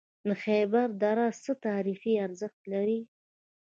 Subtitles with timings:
[0.27, 2.99] د خیبر دره څه تاریخي ارزښت لري؟